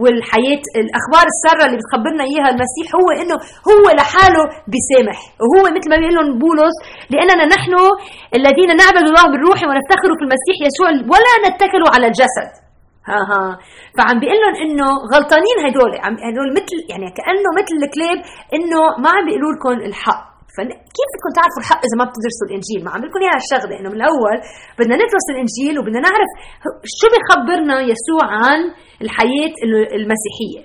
والحياة 0.02 0.62
الأخبار 0.82 1.24
السارة 1.34 1.62
اللي 1.66 1.78
بتخبرنا 1.80 2.24
إياها 2.30 2.48
المسيح 2.54 2.86
هو 3.00 3.08
إنه 3.22 3.36
هو 3.70 3.84
لحاله 3.98 4.42
بيسامح 4.72 5.18
وهو 5.42 5.64
مثل 5.76 5.88
ما 5.92 5.96
بيقول 6.00 6.14
لهم 6.18 6.28
بولس 6.44 6.76
لأننا 7.12 7.44
نحن 7.54 7.72
الذين 8.38 8.70
نعبد 8.82 9.04
الله 9.10 9.24
بالروح 9.32 9.58
ونفتخر 9.68 10.10
في 10.18 10.22
المسيح 10.26 10.56
يسوع 10.68 10.88
ولا 11.12 11.32
نتكل 11.46 11.82
على 11.94 12.06
الجسد. 12.10 12.50
ها 13.08 13.20
ها 13.30 13.58
فعم 13.98 14.16
بيقول 14.20 14.38
لهم 14.42 14.56
إنه 14.64 14.88
غلطانين 15.12 15.56
هدول 15.66 15.92
عم 16.04 16.14
هدول 16.28 16.48
مثل 16.58 16.76
يعني 16.90 17.06
كأنه 17.18 17.50
مثل 17.60 17.74
الكلاب 17.82 18.18
إنه 18.56 18.80
ما 19.02 19.08
عم 19.14 19.24
بيقولوا 19.26 19.52
لكم 19.54 19.86
الحق 19.88 20.30
فكيف 20.56 21.10
بدكم 21.14 21.30
تعرفوا 21.38 21.60
الحق 21.62 21.80
إذا 21.86 21.96
ما 22.00 22.04
بتدرسوا 22.10 22.46
الإنجيل؟ 22.48 22.80
ما 22.84 22.90
عم 22.94 23.00
لكم 23.06 23.20
اياها 23.22 23.40
الشغله 23.44 23.74
إنه 23.78 23.88
من 23.92 23.98
الأول 24.00 24.36
بدنا 24.78 24.94
ندرس 25.02 25.26
الإنجيل 25.34 25.74
وبدنا 25.78 26.00
نعرف 26.06 26.30
شو 26.98 27.06
بخبرنا 27.12 27.76
يسوع 27.92 28.24
عن 28.44 28.60
الحياة 29.04 29.54
المسيحية. 29.98 30.62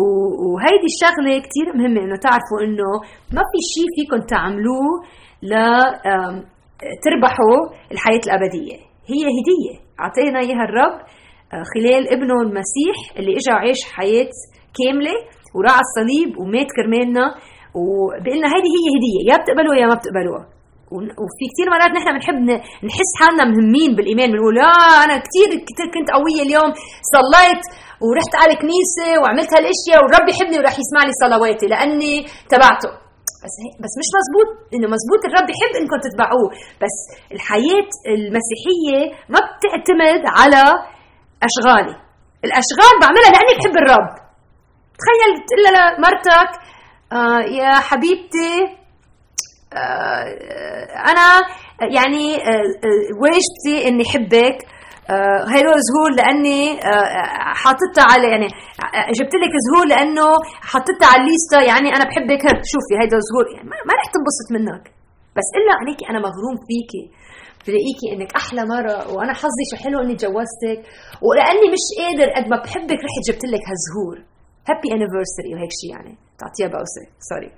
وهيدي 0.00 0.88
الشغلة 0.92 1.32
كثير 1.46 1.66
مهمة 1.78 2.00
إنه 2.04 2.16
تعرفوا 2.26 2.60
إنه 2.64 2.90
ما 3.36 3.42
في 3.50 3.58
شيء 3.72 3.88
فيكم 3.96 4.20
تعملوه 4.34 4.90
ل 5.50 5.52
تربحوا 7.04 7.58
الحياة 7.92 8.24
الأبدية، 8.26 8.76
هي 9.12 9.22
هدية 9.36 9.74
أعطينا 10.00 10.38
إياها 10.38 10.64
الرب 10.68 10.96
خلال 11.74 12.02
ابنه 12.14 12.36
المسيح 12.46 12.96
اللي 13.18 13.32
اجى 13.38 13.52
عاش 13.60 13.80
حياة 13.96 14.30
كاملة 14.78 15.14
وراعى 15.54 15.82
الصليب 15.86 16.38
ومات 16.40 16.68
كرمالنا. 16.76 17.24
وبقلنا 17.80 18.46
هيدي 18.54 18.70
هي 18.76 18.86
هدية 18.94 19.20
يا 19.30 19.36
بتقبلوها 19.42 19.78
يا 19.82 19.86
ما 19.90 19.94
بتقبلوها. 20.00 20.44
وفي 21.22 21.44
كثير 21.52 21.66
مرات 21.74 21.92
نحن 21.96 22.08
بنحب 22.16 22.38
نحس 22.88 23.10
حالنا 23.20 23.44
مهمين 23.52 23.90
بالإيمان 23.96 24.28
بنقول 24.32 24.58
آه 24.58 24.98
أنا 25.04 25.16
كثير 25.26 25.48
كنت 25.94 26.08
قوية 26.16 26.42
اليوم 26.46 26.70
صليت 27.14 27.62
ورحت 28.04 28.32
على 28.42 28.52
الكنيسة 28.54 29.08
وعملت 29.20 29.50
هالأشياء 29.54 29.98
والرب 30.02 30.26
يحبني 30.32 30.56
وراح 30.58 30.74
يسمع 30.82 31.02
لي 31.06 31.12
صلواتي 31.24 31.66
لأني 31.72 32.14
تبعته. 32.52 32.90
بس 33.44 33.54
بس 33.82 33.92
مش 34.00 34.08
مزبوط 34.18 34.48
إنه 34.74 34.86
مزبوط 34.94 35.20
الرب 35.28 35.48
يحب 35.54 35.72
إنكم 35.80 35.98
تتبعوه. 36.06 36.48
بس 36.82 36.96
الحياة 37.36 37.90
المسيحية 38.16 39.00
ما 39.32 39.40
بتعتمد 39.48 40.22
على 40.38 40.62
أشغالي. 41.48 41.94
الأشغال 42.44 42.92
بعملها 43.02 43.30
لأني 43.34 43.52
بحب 43.58 43.76
الرب. 43.82 44.08
تخيل 45.00 45.32
تقول 45.48 45.62
لمرتك 45.76 46.50
آه 47.12 47.40
يا 47.60 47.74
حبيبتي 47.88 48.54
آه 49.74 50.24
أنا 51.10 51.26
يعني 51.96 52.36
آه 52.36 52.62
واجبتي 53.22 53.88
إني 53.88 54.04
حبك 54.04 54.58
آه 55.10 55.40
هيدول 55.52 55.78
زهور 55.88 56.10
لأني 56.18 56.72
آه 56.72 57.54
حاططها 57.62 58.04
على 58.12 58.26
يعني 58.30 58.46
جبت 59.18 59.34
لك 59.42 59.52
زهور 59.66 59.86
لأنه 59.86 60.26
حطيتها 60.72 61.08
على 61.12 61.22
الليستة 61.22 61.58
يعني 61.70 61.88
أنا 61.96 62.04
بحبك. 62.04 62.42
شوفي 62.72 62.92
هيدول 63.02 63.20
زهور. 63.28 63.46
يعني 63.56 63.68
ما 63.68 63.94
رح 63.98 64.04
تنبسط 64.14 64.48
منك. 64.56 64.84
بس 65.36 65.48
إلا 65.58 65.72
عليكي 65.80 66.04
أنا 66.10 66.18
مغروم 66.18 66.56
فيكي. 66.68 67.04
بلاقيكي 67.66 68.06
إنك 68.14 68.30
أحلى 68.40 68.62
مرة 68.74 68.96
وأنا 69.14 69.32
حظي 69.40 69.64
شو 69.70 69.76
حلو 69.84 69.98
إني 70.04 70.14
تجوزتك 70.22 70.80
ولأني 71.26 71.66
مش 71.74 71.84
قادر 72.00 72.28
قد 72.36 72.46
ما 72.52 72.56
بحبك 72.62 73.00
رحت 73.06 73.20
جبت 73.28 73.44
لك 73.54 73.64
هالزهور 73.70 74.16
happy 74.68 74.88
anniversary 74.96 75.50
وهيك 75.54 75.72
شيء 75.80 75.90
يعني. 75.96 76.12
تعطيها 76.40 76.68
بوسه 76.74 77.04
sorry 77.30 77.50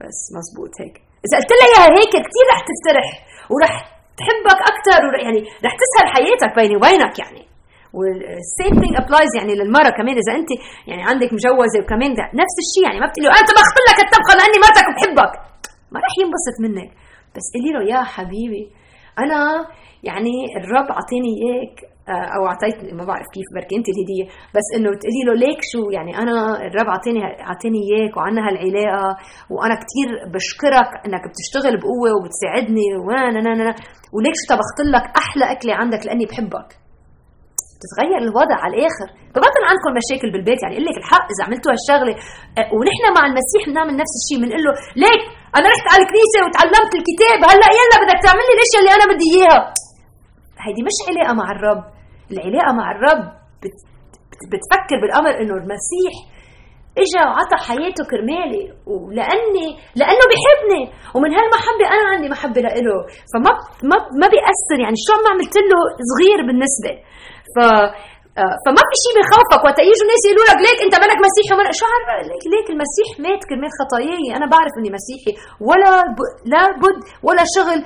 بس 0.00 0.18
مزبوط 0.36 0.72
هيك. 0.82 0.96
إذا 1.24 1.34
قلت 1.38 1.52
لها 1.58 1.68
إياها 1.70 1.88
هيك 1.98 2.14
كثير 2.26 2.46
رح 2.52 2.60
تسترح 2.70 3.08
ورح 3.52 3.74
تحبك 4.20 4.60
أكثر 4.72 5.00
يعني 5.24 5.40
رح 5.66 5.74
تسهل 5.82 6.06
حياتك 6.14 6.50
بيني 6.58 6.76
وبينك 6.76 7.14
يعني. 7.22 7.42
وال 7.96 8.21
same 8.21 8.72
thing 8.82 8.94
applies 9.02 9.32
يعني 9.38 9.52
للمرة 9.60 9.90
كمان. 9.98 10.16
إذا 10.22 10.32
أنت 10.40 10.50
يعني 10.90 11.02
عندك 11.10 11.30
مجوزة 11.36 11.78
وكمان 11.82 12.10
نفس 12.42 12.56
الشيء 12.64 12.84
يعني. 12.86 12.98
ما 13.02 13.06
بتقولي 13.08 13.28
أنا 13.36 13.44
طبخت 13.50 13.76
لك 13.88 13.98
الطبخة 14.04 14.32
لاني 14.38 14.58
مرتك 14.64 14.86
بحبك 14.94 15.32
ما 15.92 15.98
رح 16.06 16.14
ينبسط 16.22 16.56
منك. 16.64 16.90
بس 17.34 17.46
قولي 17.54 17.70
له 17.74 17.82
يا 17.92 18.00
حبيبي 18.14 18.64
أنا 19.18 19.40
يعني 20.08 20.32
الرب 20.58 20.88
أعطيني 20.96 21.32
اياك 21.42 21.74
آه، 22.08 22.28
أو 22.36 22.46
اعطيتني 22.46 22.92
ما 22.98 23.04
بعرف 23.04 23.26
كيف 23.34 23.48
بركي 23.54 23.74
أنت 23.78 23.88
الهديه 23.92 24.24
بس 24.56 24.66
إنه 24.76 24.90
تقولي 25.00 25.22
له 25.26 25.34
ليك 25.44 25.60
شو 25.72 25.82
يعني 25.96 26.12
أنا 26.22 26.36
الرب 26.66 26.88
أعطيني 26.94 27.20
أعطيني 27.48 27.80
اياك 27.88 28.16
وعنا 28.16 28.40
هالعلاقة 28.46 29.08
وأنا 29.54 29.74
كثير 29.82 30.08
بشكرك 30.34 30.90
إنك 31.06 31.22
بتشتغل 31.30 31.74
بقوة 31.82 32.10
وبتساعدني 32.16 32.88
وأنا 33.06 33.40
نا 33.46 33.52
نا 33.54 33.74
وليك 34.14 34.34
شو 34.40 34.44
طبخت 34.52 34.78
لك 34.94 35.06
أحلى 35.22 35.44
أكلة 35.54 35.74
عندك 35.80 36.06
لأني 36.06 36.24
بحبك. 36.30 36.68
تتغير 37.82 38.18
الوضع 38.26 38.56
على 38.64 38.74
الآخر. 38.76 39.08
ببطل 39.34 39.62
عندكم 39.70 39.90
مشاكل 40.00 40.28
بالبيت 40.32 40.58
يعني 40.62 40.74
أقول 40.74 40.86
لك 40.90 40.96
الحق 41.02 41.26
إذا 41.32 41.42
عملتوا 41.46 41.72
هالشغلة. 41.72 42.14
آه، 42.58 42.68
ونحن 42.76 43.04
مع 43.16 43.22
المسيح 43.30 43.62
بنعمل 43.68 43.94
نفس 44.02 44.14
الشيء 44.20 44.38
بنقول 44.42 44.62
له 44.66 44.72
ليك 45.04 45.22
أنا 45.56 45.66
رحت 45.72 45.86
على 45.92 46.02
الكنيسة 46.04 46.38
وتعلمت 46.44 46.92
الكتاب. 47.00 47.38
هلأ 47.50 47.68
يلا 47.78 47.96
بدك 48.02 48.18
تعمل 48.26 48.44
لي 48.48 48.52
الأشياء 48.56 48.80
اللي 48.82 48.94
أنا 48.98 49.06
بدي 49.12 49.26
إياها. 49.36 49.62
هيدي 50.64 50.82
مش 50.88 50.98
علاقة 51.08 51.32
مع 51.40 51.46
الرب. 51.54 51.82
العلاقة 52.32 52.72
مع 52.80 52.86
الرب 52.94 53.24
بت 53.62 53.76
بتفكر 54.52 54.96
بالأمر 55.02 55.32
إنه 55.40 55.54
المسيح 55.62 56.14
إجا 57.02 57.22
وعطى 57.28 57.56
حياته 57.68 58.02
كرمالي 58.10 58.64
ولأني 58.90 59.68
لأنه 60.00 60.24
بحبني 60.32 60.82
ومن 61.14 61.30
هالمحبة 61.36 61.84
أنا 61.94 62.04
عندي 62.12 62.28
محبة 62.34 62.60
لإله. 62.66 62.98
فما 63.32 63.52
ما 63.90 63.96
ما 64.20 64.26
بيأثر. 64.34 64.78
يعني 64.84 64.98
شو 65.06 65.12
ما 65.24 65.28
عملت 65.34 65.56
له 65.70 65.78
صغير 66.10 66.38
بالنسبة. 66.48 66.92
ف 67.54 67.56
فما 68.64 68.82
في 68.90 68.96
شيء 69.04 69.14
بخوفك 69.18 69.62
وقت 69.66 69.78
يجوا 69.88 70.04
الناس 70.06 70.22
يقولوا 70.24 70.48
لك 70.50 70.58
ليك 70.66 70.78
أنت 70.86 70.94
مالك 71.02 71.18
مسيحي 71.26 71.50
ومالك 71.52 71.74
شو 71.80 71.86
عارف 71.92 72.06
ليك, 72.30 72.44
ليك 72.54 72.66
المسيح 72.74 73.08
مات 73.24 73.40
كرمال 73.48 73.72
خطاياي؟ 73.80 74.24
أنا 74.38 74.46
بعرف 74.54 74.74
إني 74.78 74.90
مسيحي. 74.98 75.32
ولا 75.68 75.92
ب... 76.16 76.18
لا 76.52 76.62
بد 76.82 76.98
ولا 77.26 77.44
شغل 77.56 77.80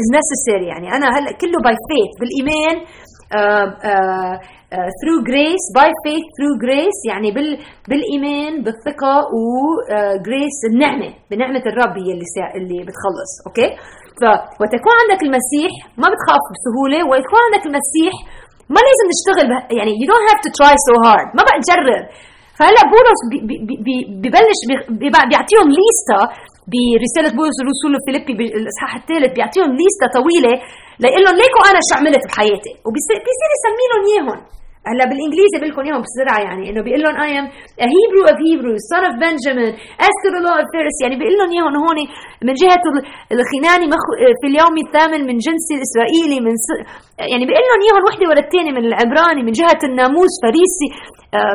is 0.00 0.08
uh, 0.10 0.14
necessary. 0.18 0.66
يعني 0.72 0.88
أنا 0.96 1.06
هلا 1.16 1.30
كله 1.40 1.58
by 1.64 1.76
faith 1.90 2.12
بالإيمان 2.20 2.76
through 5.00 5.16
grace 5.28 5.64
by 5.76 5.92
faith 6.04 6.24
through 6.36 6.50
grace 6.62 6.98
يعني 7.10 7.28
بال 7.36 7.50
بالإيمان 7.88 8.52
بالثقة 8.64 9.14
و 9.36 9.40
grace 10.26 10.56
uh, 10.62 10.68
النعمة. 10.70 11.10
بنعمة 11.30 11.64
الرب 11.70 11.94
هي 12.04 12.10
اللي 12.14 12.28
سا... 12.34 12.44
اللي 12.58 12.78
بتخلص. 12.88 13.32
okay؟ 13.46 13.68
فوتكون 14.58 14.94
عندك 15.02 15.20
المسيح 15.26 15.70
ما 16.00 16.06
بتخاف 16.12 16.42
بسهولة. 16.54 17.00
ويكون 17.08 17.40
عندك 17.46 17.64
المسيح 17.70 18.12
ما 18.74 18.80
لازم 18.86 19.06
نشتغل 19.12 19.44
به... 19.50 19.58
يعني 19.78 19.92
you 20.00 20.06
don't 20.10 20.26
have 20.30 20.40
to 20.46 20.50
try 20.58 20.74
so 20.86 20.92
hard. 21.04 21.26
ما 21.36 21.42
بقى 21.46 21.56
تجرب 21.64 22.04
فهلا 22.58 22.82
بولس 22.94 23.20
ببلش 24.22 24.60
بيعطيهم 25.30 25.68
ليستا 25.78 26.20
برسالة 26.72 27.30
بولس 27.38 27.56
الرسول 27.62 27.92
فيليبي 28.06 28.32
بالاصحاح 28.38 28.92
الثالث 29.00 29.30
بيعطيهم 29.36 29.70
ليستا 29.80 30.06
طويلة 30.18 30.54
ليقول 31.02 31.22
لهم 31.24 31.36
ليكوا 31.42 31.62
أنا 31.70 31.80
شو 31.88 31.92
عملت 31.98 32.22
بحياتي؟ 32.28 32.72
وبيصير 32.86 33.16
يسمي 33.56 33.84
لهم 33.90 34.02
إياهم. 34.10 34.40
هلا 34.90 35.04
بالإنجليزي 35.10 35.56
بقول 35.58 35.70
لكم 35.70 35.82
اياهم 35.86 36.02
بسرعة 36.06 36.40
يعني 36.46 36.62
إنه 36.70 36.80
بيقول 36.86 37.02
لهم 37.02 37.46
a 37.84 37.86
Hebrew 37.96 38.24
of 38.32 38.36
Hebrews 38.48 38.82
son 38.92 39.02
of 39.10 39.14
Benjamin 39.26 39.70
asked 40.06 40.28
the 40.36 40.42
law 40.46 40.56
of 40.62 40.66
Pharisee 40.74 41.02
يعني 41.04 41.16
بيقول 41.20 41.34
لهم 41.38 41.50
اياهم 41.54 41.74
هون 41.84 41.98
من 42.46 42.54
جهة 42.62 42.84
الخناني 43.34 43.86
في 44.40 44.46
اليوم 44.50 44.74
الثامن 44.84 45.20
من 45.28 45.36
جنس 45.46 45.66
الاسرائيلي 45.76 46.38
من 46.46 46.54
س... 46.64 46.66
يعني 47.32 47.44
بيقول 47.48 47.64
لهم 47.68 47.80
اياهم 47.84 48.02
وحده 48.08 48.24
ورا 48.30 48.42
الثانية 48.46 48.72
من 48.78 48.84
العبراني 48.90 49.42
من 49.46 49.52
جهة 49.60 49.80
الناموس 49.88 50.32
فريسي 50.44 50.88
آه، 51.36 51.54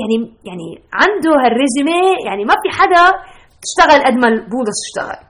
يعني 0.00 0.16
يعني 0.48 0.68
عنده 1.02 1.32
هالريزومي 1.42 2.02
يعني 2.28 2.42
ما 2.50 2.56
في 2.62 2.68
حدا 2.78 3.04
اشتغل 3.66 4.00
قد 4.06 4.16
ما 4.22 4.28
بولس 4.52 4.78
اشتغل 4.86 5.20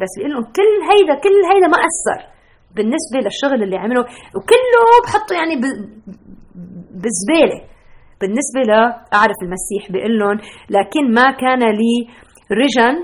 بس 0.00 0.12
بيقول 0.16 0.32
لهم 0.32 0.44
كل 0.58 0.72
هيدا 0.90 1.14
كل 1.24 1.36
هيدا 1.52 1.68
ما 1.74 1.78
أثر 1.88 2.20
بالنسبة 2.76 3.18
للشغل 3.24 3.62
اللي 3.62 3.76
عمله 3.76 4.00
وكله 4.36 4.82
بحطه 5.04 5.32
يعني 5.40 5.54
بالزبالة. 7.02 7.58
بالنسبة 8.20 8.60
لاعرف 8.70 9.38
المسيح 9.42 9.92
بيقول 9.92 10.18
لهم 10.18 10.38
لكن 10.76 11.14
ما 11.14 11.30
كان 11.42 11.62
لي 11.80 11.94
رجن 12.62 12.96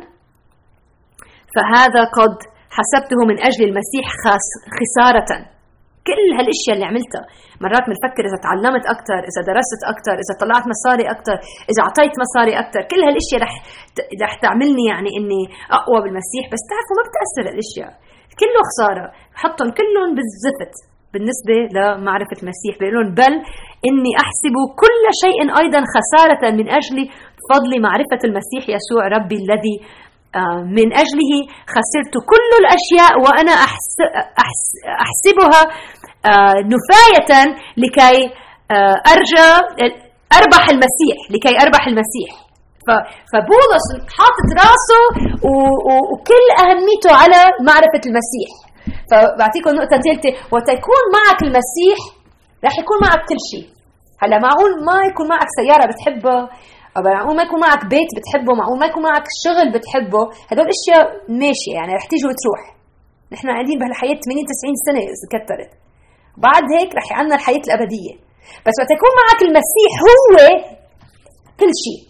فهذا 1.55 2.03
قد 2.19 2.37
حسبته 2.77 3.21
من 3.29 3.37
أجل 3.49 3.63
المسيح 3.71 4.07
خسارة. 4.79 5.31
كل 6.09 6.27
هالأشياء 6.39 6.75
اللي 6.77 6.87
عملتها 6.91 7.25
مرات 7.65 7.85
بنفكر 7.89 8.23
إذا 8.29 8.39
تعلمت 8.47 8.85
أكثر 8.95 9.21
إذا 9.31 9.41
درست 9.51 9.81
أكثر 9.93 10.17
إذا 10.23 10.35
طلعت 10.43 10.65
مصاري 10.73 11.05
أكثر 11.15 11.37
إذا 11.71 11.81
أعطيت 11.87 12.15
مصاري 12.25 12.55
أكثر 12.63 12.81
كل 12.91 13.01
هالأشياء 13.07 13.39
رح 13.45 13.55
رح 14.25 14.33
تعملني 14.45 14.85
يعني 14.93 15.11
إني 15.19 15.43
أقوى 15.79 15.99
بالمسيح. 16.05 16.45
بس 16.53 16.63
تعرفوا 16.71 16.97
ما 16.99 17.05
بتأثر 17.09 17.45
الاشياء 17.53 17.93
كله 18.41 18.61
خسارة. 18.69 19.07
حطهم 19.43 19.71
كلهم 19.79 20.11
بالزفت. 20.17 20.75
بالنسبة 21.13 21.57
لمعرفة 21.77 22.39
المسيح 22.43 22.73
بيقولون 22.81 23.15
بل 23.15 23.35
إني 23.89 24.13
أحسب 24.25 24.55
كل 24.83 25.03
شيء 25.23 25.39
أيضا 25.63 25.81
خسارة 25.95 26.43
من 26.59 26.67
أجل 26.79 26.99
فضل 27.51 27.83
معرفة 27.83 28.21
المسيح 28.25 28.63
يسوع 28.77 29.03
ربي 29.17 29.37
الذي 29.45 29.77
آه، 30.35 30.61
من 30.77 30.89
أجله 31.03 31.33
خسرت 31.75 32.15
كل 32.33 32.51
الأشياء 32.63 33.13
وأنا 33.25 33.53
أحسبها 35.05 35.63
آه، 36.27 36.59
نفاية 36.75 37.33
لكي 37.77 38.19
آه، 38.71 38.97
أرجى 39.13 39.51
أربح 40.39 40.65
المسيح 40.71 41.17
لكي 41.31 41.63
أربح 41.63 41.87
المسيح. 41.87 42.49
فبولس 43.33 43.87
حاطط 44.19 44.49
راسه 44.65 45.03
وكل 46.13 46.47
أهميته 46.65 47.11
على 47.23 47.41
معرفة 47.69 48.03
المسيح. 48.07 48.51
فبعطيكم 49.11 49.71
نقطة 49.79 49.97
ثالثة 50.07 50.33
وتكون 50.53 51.03
معك 51.17 51.39
المسيح 51.43 51.99
رح 52.65 52.75
يكون 52.83 52.99
معك 53.07 53.21
كل 53.29 53.41
شيء. 53.51 53.67
هلا 54.23 54.39
معقول 54.39 54.71
ما 54.89 54.97
يكون 55.11 55.29
معك 55.29 55.49
سيارة 55.61 55.85
بتحبها 55.91 56.43
معقول 57.07 57.37
ما 57.37 57.43
يكون 57.43 57.61
معك 57.61 57.83
بيت 57.95 58.11
بتحبه 58.19 58.53
معقول 58.61 58.79
ما 58.79 58.87
يكون 58.87 59.03
معك 59.03 59.27
شغل 59.45 59.67
بتحبه 59.75 60.23
هدول 60.51 60.67
أشياء 60.77 61.05
ماشية 61.43 61.75
يعني 61.79 61.93
رح 61.99 62.05
تيجي 62.11 62.27
وتروح. 62.31 62.63
نحن 63.33 63.47
قاعدين 63.51 63.79
بهالحياة 63.79 64.19
80 64.25 64.45
90 64.53 64.75
سنة 64.87 65.01
إذا 65.13 65.27
كترت 65.35 65.71
بعد 66.47 66.65
هيك 66.77 66.91
رح 66.99 67.07
يعنا 67.13 67.35
الحياة 67.35 67.65
الأبدية. 67.69 68.15
بس 68.67 68.75
وقت 68.81 68.91
يكون 68.97 69.13
معك 69.23 69.41
المسيح 69.49 69.93
هو 70.07 70.37
كل 71.61 71.73
شيء. 71.85 72.01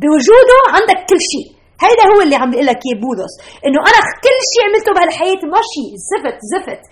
بوجوده 0.00 0.58
عندك 0.76 0.98
كل 1.10 1.20
شيء. 1.32 1.48
هيدا 1.84 2.04
هو 2.12 2.20
اللي 2.24 2.36
عم 2.36 2.50
بيقول 2.50 2.66
لك 2.66 2.80
إياه 2.86 3.00
بولس 3.04 3.32
إنه 3.66 3.80
أنا 3.90 4.00
كل 4.24 4.38
شيء 4.52 4.62
عملته 4.68 4.90
بهالحياة 4.96 5.40
ماشي 5.54 5.86
زفت 6.10 6.38
زفت. 6.52 6.82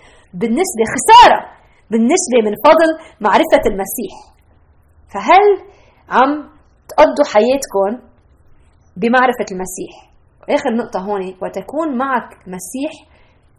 بالنسبة 0.41 0.83
خسارة 0.95 1.39
بالنسبة 1.91 2.37
من 2.45 2.53
فضل 2.65 2.89
معرفة 3.25 3.63
المسيح. 3.71 4.13
فهل 5.13 5.43
عم 6.09 6.31
تقضوا 6.89 7.25
حياتكم 7.33 7.91
بمعرفة 8.97 9.47
المسيح؟ 9.51 9.93
آخر 10.49 10.69
نقطة 10.81 10.99
هون 10.99 11.21
وتكون 11.41 11.97
معك 11.97 12.29
مسيح 12.55 12.93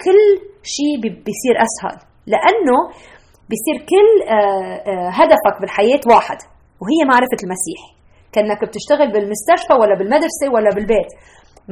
كل 0.04 0.20
شيء 0.62 0.94
بيصير 1.02 1.54
أسهل. 1.66 1.96
لأنه 2.26 2.78
بيصير 3.50 3.76
كل 3.92 4.28
آه، 4.28 4.76
آه، 4.90 5.08
هدفك 5.10 5.60
بالحياة 5.60 6.00
واحد 6.06 6.38
وهي 6.82 7.00
معرفة 7.08 7.38
المسيح. 7.44 7.80
كأنك 8.34 8.60
بتشتغل 8.68 9.08
بالمستشفى 9.14 9.74
ولا 9.80 9.94
بالمدرسة 9.98 10.46
ولا 10.54 10.70
بالبيت. 10.76 11.10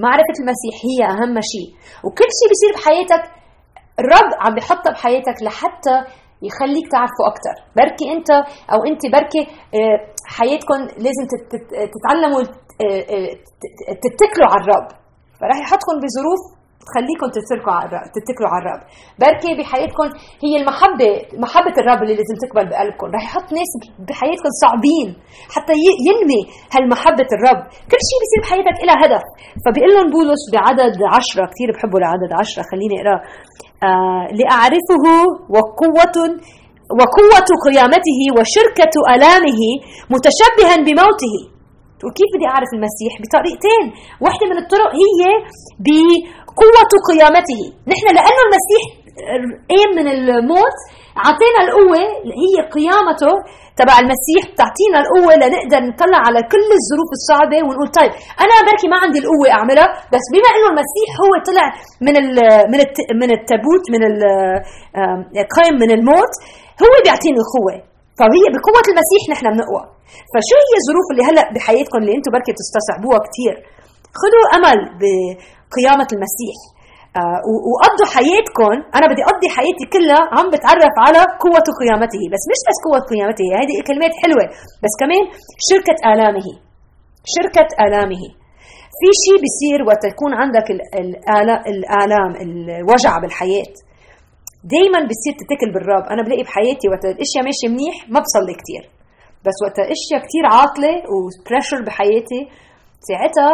معرفة 0.04 0.36
المسيح 0.42 0.74
هي 0.88 1.00
أهم 1.14 1.36
شيء. 1.52 1.68
وكل 2.04 2.28
شيء 2.38 2.48
بيصير 2.52 2.70
بحياتك 2.76 3.22
الرب 4.02 4.30
عم 4.42 4.52
بيحطها 4.54 4.90
بحياتك 4.92 5.36
لحتى 5.46 5.96
يخليك 6.48 6.86
تعرفه 6.94 7.22
أكثر 7.32 7.54
بركي 7.78 8.06
أنت 8.16 8.30
أو 8.72 8.78
أنت 8.90 9.02
بركي 9.16 9.42
آه، 9.78 9.98
حياتكم 10.36 10.78
لازم 11.04 11.24
تتعلموا 11.94 12.42
تتكلوا 14.04 14.48
على 14.52 14.60
الرب. 14.64 14.88
فراح 15.40 15.58
يحطكم 15.64 15.94
بظروف 16.02 16.42
تخليكم 16.88 17.28
تتركوا 17.36 17.72
على 17.76 17.86
الرب 17.88 18.06
تتكلوا 18.16 18.50
على 18.54 18.62
الرب 18.62 18.82
بركي 19.22 19.52
بحياتكم. 19.58 20.08
هي 20.44 20.52
المحبه 20.60 21.10
محبة 21.44 21.74
الرب 21.82 22.00
اللي 22.02 22.16
لازم 22.20 22.36
تكبر 22.42 22.64
بقلبكم. 22.70 23.06
رح 23.14 23.22
يحط 23.28 23.48
ناس 23.58 23.70
بحياتكم 24.08 24.52
صعبين 24.62 25.08
حتى 25.54 25.74
ينمي 26.08 26.42
هالمحبة 26.74 27.28
الرب. 27.36 27.60
كل 27.90 28.00
شيء 28.08 28.18
بيصير 28.22 28.40
بحياتك 28.44 28.78
لها 28.86 28.98
هدف. 29.04 29.24
فبيقول 29.62 29.90
لهم 29.94 30.08
بولس 30.14 30.42
بعدد 30.56 30.94
عشرة. 31.16 31.44
كثير 31.52 31.68
بحبوا 31.74 31.98
العدد 32.02 32.30
عشرة. 32.40 32.62
خليني 32.70 32.96
أقرأ. 33.00 33.18
آه 33.88 34.24
لأعرفه 34.38 35.06
وقوة 35.54 36.16
وقوة 37.00 37.48
قيامته 37.66 38.20
وشركة 38.36 38.94
ألامه 39.14 39.62
متشبها 40.14 40.74
بموته. 40.86 41.34
وكيف 42.04 42.28
بدي 42.34 42.46
أعرف 42.52 42.70
المسيح؟ 42.76 43.12
بطريقتين. 43.22 43.84
واحدة 44.24 44.44
من 44.50 44.58
الطرق 44.62 44.90
هي 45.02 45.20
بقوة 45.86 46.92
قيامته. 47.10 47.62
نحن 47.92 48.06
لأنه 48.16 48.40
المسيح 48.48 48.82
قام 49.72 49.90
من 49.98 50.06
الموت 50.14 50.78
أعطينا 51.24 51.58
القوة 51.66 52.02
هي 52.42 52.54
قيامته 52.76 53.32
تبع 53.80 53.94
المسيح 54.04 54.42
بتعطينا 54.52 54.96
القوة 55.02 55.32
لنقدر 55.42 55.80
نطلع 55.90 56.20
على 56.28 56.40
كل 56.52 56.68
الظروف 56.80 57.10
الصعبة 57.18 57.58
ونقول 57.66 57.88
طيب 57.98 58.12
أنا 58.44 58.54
بركي 58.66 58.86
ما 58.92 58.96
عندي 59.04 59.18
القوة 59.22 59.48
أعملها 59.56 59.88
بس 60.14 60.24
بما 60.34 60.48
إنه 60.56 60.68
المسيح 60.74 61.08
هو 61.22 61.32
طلع 61.48 61.66
من 62.06 62.14
ال 62.22 62.28
من 62.72 62.80
من 63.20 63.30
التابوت 63.38 63.84
من 63.94 64.02
قائم 65.56 65.74
من 65.82 65.90
الموت 65.98 66.32
هو 66.82 66.92
بيعطيني 67.04 67.38
القوة. 67.44 67.74
فهي 68.22 68.44
بقوة 68.54 68.86
المسيح 68.92 69.22
نحن 69.32 69.46
بنقوى. 69.54 69.82
فشو 70.32 70.56
هي 70.66 70.74
الظروف 70.80 71.06
اللي 71.12 71.24
هلأ 71.28 71.44
بحياتكم 71.54 71.98
اللي 72.02 72.14
أنتم 72.18 72.30
بركي 72.34 72.52
بتستصعبوها 72.54 73.18
كثير 73.26 73.54
خذوا 74.20 74.46
أمل 74.56 74.78
بقيامة 75.00 76.08
المسيح. 76.16 76.58
آه 77.20 77.40
وقضوا 77.72 78.08
حياتكم. 78.16 78.74
أنا 78.96 79.06
بدي 79.10 79.22
أقضي 79.30 79.48
حياتي 79.56 79.84
كلها 79.94 80.22
عم 80.36 80.46
بتعرف 80.54 80.94
على 81.04 81.20
قوة 81.44 81.66
قيامته. 81.80 82.22
بس 82.32 82.42
مش 82.50 82.60
بس 82.68 82.78
قوة 82.86 83.00
قيامته 83.12 83.46
هذه 83.58 83.74
كلمات 83.88 84.14
حلوة. 84.22 84.44
بس 84.82 84.94
كمان 85.02 85.22
شركة 85.68 85.98
آلامه. 86.12 86.48
شركة 87.34 87.68
آلامه. 87.86 88.24
في 88.98 89.08
شيء 89.22 89.36
بيصير 89.44 89.78
وقت 89.88 90.04
يكون 90.12 90.32
عندك 90.40 90.66
الآلام 91.72 92.30
الوجع 92.44 93.12
بالحياة. 93.22 93.72
دايما 94.64 94.98
بتصير 95.08 95.34
تتكل 95.40 95.72
بالرب 95.74 96.04
أنا 96.12 96.22
بلاقي 96.22 96.42
بحياتي 96.42 96.88
وقت 96.88 97.04
الأشياء 97.04 97.42
ماشية 97.48 97.68
منيح 97.74 97.96
ما 98.12 98.20
بصلي 98.24 98.54
كثير 98.60 98.84
بس 99.46 99.56
وقت 99.64 99.78
الأشياء 99.78 100.18
كثير 100.26 100.44
عاطلة 100.56 100.94
و 101.12 101.20
pressure 101.20 101.82
بحياتي 101.86 102.40
ساعتها 103.08 103.52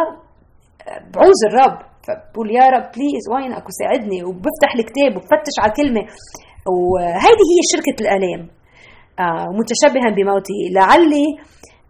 بعوز 1.14 1.40
الرب 1.50 1.78
فبقول 2.08 2.50
يا 2.58 2.66
رب 2.74 2.86
please 2.94 3.24
وينك 3.32 3.64
وساعدني 3.68 4.24
وبفتح 4.24 4.70
الكتاب 4.78 5.12
وبفتش 5.16 5.54
على 5.60 5.70
الكلمة. 5.72 6.02
وهيدي 6.74 7.44
هي 7.52 7.60
شركة 7.72 7.96
الآلام. 8.04 8.42
آه، 9.24 9.46
متشبها 9.58 10.08
بموته 10.16 10.58
لعلي 10.76 11.26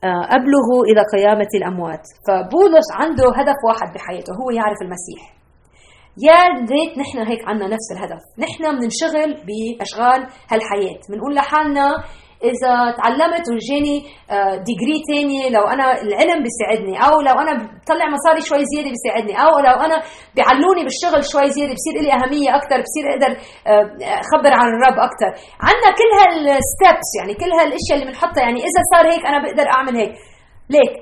آه، 0.04 0.24
أبلغ 0.36 0.66
إلى 0.90 1.02
قيامة 1.14 1.50
الأموات. 1.54 2.04
فبولس 2.26 2.88
عنده 3.00 3.24
هدف 3.38 3.58
واحد 3.68 3.88
بحياته. 3.94 4.32
هو 4.40 4.50
يعرف 4.50 4.78
المسيح. 4.82 5.22
يا 6.26 6.38
ريت 6.70 6.98
نحن 6.98 7.18
هيك 7.30 7.42
عنا 7.48 7.66
نفس 7.66 7.88
الهدف. 7.92 8.22
نحن 8.38 8.62
بننشغل 8.78 9.30
بأشغال 9.46 10.20
هالحياة. 10.50 11.00
بنقول 11.10 11.34
لحالنا 11.34 11.88
إذا 12.50 12.72
تعلمت 12.98 13.46
وجاني 13.54 13.96
ديجري 14.68 14.96
آه، 14.98 15.06
تاني 15.08 15.50
لو 15.56 15.64
أنا 15.74 15.86
العلم 16.02 16.38
بيساعدني 16.46 16.94
أو 17.06 17.14
لو 17.28 17.36
أنا 17.42 17.52
بطلع 17.82 18.06
مصاري 18.16 18.40
شوي 18.50 18.62
زيادة 18.72 18.90
بيساعدني 18.94 19.34
أو 19.44 19.52
لو 19.66 19.76
أنا 19.86 19.96
بيعلوني 20.34 20.82
بالشغل 20.86 21.22
شوي 21.32 21.50
زيادة 21.56 21.74
بصير 21.78 21.94
لي 22.04 22.10
أهمية 22.16 22.50
أكثر 22.58 22.78
بصير 22.86 23.04
أقدر 23.12 23.32
آه، 23.70 23.84
أخبر 24.24 24.52
عن 24.60 24.68
الرب 24.74 24.98
أكثر 25.08 25.30
عندنا 25.68 25.90
كل 25.98 26.10
هالستبس 26.18 27.10
يعني 27.18 27.32
كل 27.42 27.50
هالأشياء 27.58 27.94
اللي 27.96 28.06
بنحطها 28.10 28.42
يعني 28.46 28.60
إذا 28.68 28.82
صار 28.92 29.04
هيك 29.12 29.22
أنا 29.30 29.38
بقدر 29.44 29.66
أعمل 29.76 29.94
هيك. 30.00 30.12
ليك 30.74 30.94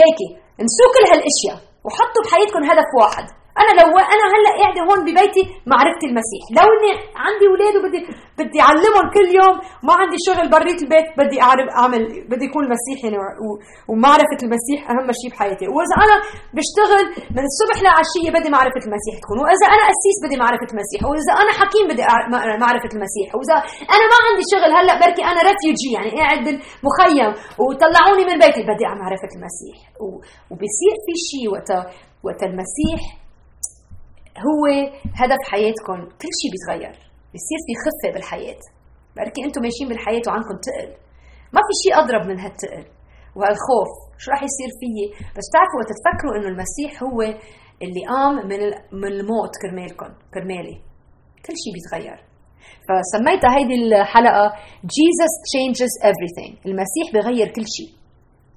ليكي 0.00 0.28
انسوا 0.60 0.88
كل 0.94 1.04
هالأشياء 1.12 1.58
وحطوا 1.84 2.22
بحياتكم 2.24 2.62
هدف 2.70 2.90
واحد. 3.00 3.43
أنا 3.64 3.72
لو 3.80 3.88
أنا 4.14 4.24
هلأ 4.34 4.50
قاعدة 4.60 4.80
هون 4.88 5.00
ببيتي 5.06 5.42
معرفه 5.72 6.02
المسيح. 6.10 6.42
لو 6.58 6.66
إني 6.76 6.92
عندي 7.24 7.44
أولاد 7.50 7.74
وبدي 7.78 8.00
بدي 8.38 8.58
أعلمهم 8.66 9.06
كل 9.16 9.28
يوم 9.40 9.54
ما 9.86 9.92
عندي 10.00 10.18
شغل 10.26 10.46
برات 10.54 10.78
البيت 10.84 11.08
بدي 11.20 11.36
اعرف 11.46 11.66
اعمل 11.80 12.02
بدي 12.30 12.44
اكون 12.48 12.64
مسيحي 12.74 13.06
يعني 13.06 13.18
ومعرفة 13.90 14.40
المسيح 14.46 14.78
أهم 14.90 15.08
شيء 15.20 15.30
بحياتي. 15.32 15.66
وإذا 15.74 15.96
أنا 16.04 16.16
بشتغل 16.56 17.04
من 17.36 17.44
الصبح 17.50 17.76
لعشية 17.84 18.30
بدي 18.36 18.48
معرفة 18.56 18.82
المسيح 18.88 19.14
تكون. 19.22 19.38
وإذا 19.44 19.66
أنا 19.74 19.84
قسيس 19.90 20.16
بدي 20.24 20.36
معرفة 20.44 20.68
المسيح. 20.74 21.00
وإذا 21.08 21.32
أنا 21.42 21.52
حكيم 21.60 21.84
بدي 21.90 22.02
معرفة 22.64 22.90
المسيح. 22.96 23.28
وإذا 23.36 23.56
أنا 23.94 24.04
ما 24.12 24.18
عندي 24.26 24.44
شغل 24.52 24.70
هلأ 24.78 24.94
بركي 25.02 25.22
أنا 25.30 25.40
refugee 25.48 25.88
يعني 25.96 26.10
قاعد 26.18 26.38
بالمخيم 26.46 27.30
وطلعوني 27.62 28.24
من 28.30 28.36
بيتي 28.44 28.62
بدي 28.70 28.84
معرفة 29.02 29.30
المسيح. 29.36 29.76
وبصير 30.50 30.94
في 31.04 31.14
شيء 31.28 31.46
وقت 31.54 31.70
وقت 32.26 32.42
المسيح 32.50 33.00
هو 34.46 34.62
هدف 35.20 35.42
حياتكم 35.52 35.98
كل 36.20 36.32
شيء 36.40 36.50
بيتغير. 36.54 36.94
بيصير 37.32 37.60
في 37.66 37.72
خفة 37.84 38.08
بالحياة. 38.14 38.62
بركي 39.16 39.44
أنتم 39.44 39.60
ماشيين 39.62 39.88
بالحياة 39.88 40.22
وعندكم 40.26 40.56
تقل. 40.66 40.90
ما 41.54 41.60
في 41.66 41.72
شيء 41.82 41.94
أضرب 42.02 42.22
من 42.30 42.38
هالتقل. 42.44 42.84
وهالخوف 43.36 43.90
شو 44.22 44.30
راح 44.30 44.42
يصير 44.48 44.70
فيي؟ 44.80 45.06
بس 45.36 45.46
بتعرفوا 45.50 45.78
وقت 45.80 45.90
تفكروا 45.98 46.34
إنه 46.36 46.48
المسيح 46.54 46.90
هو 47.02 47.20
اللي 47.84 48.02
قام 48.12 48.34
من 48.50 48.60
من 49.02 49.10
الموت 49.16 49.52
كرمالكم 49.62 50.10
كرمالي. 50.34 50.76
كل 51.44 51.54
شيء 51.62 51.72
بيتغير. 51.76 52.18
فسميتها 52.86 53.50
هيدي 53.56 53.74
الحلقة 53.74 54.44
Jesus 54.98 55.32
changes 55.52 55.94
everything. 56.10 56.52
المسيح 56.66 57.06
بغير 57.14 57.48
كل 57.56 57.66
شيء 57.76 57.90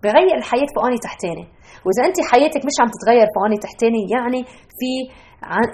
بغير 0.04 0.36
الحياة 0.38 0.70
فوقاني 0.76 0.98
تحتاني. 0.98 1.46
وإذا 1.86 2.02
انت 2.10 2.18
حياتك 2.32 2.62
مش 2.68 2.78
عم 2.82 2.90
تتغير 2.96 3.28
فوقاني 3.36 3.58
تحتاني 3.66 4.02
يعني 4.16 4.42
في 4.80 4.92